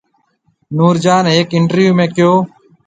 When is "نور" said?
0.77-0.95